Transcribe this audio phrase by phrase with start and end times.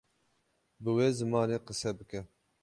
[0.81, 2.19] bi wê zimanê qise bike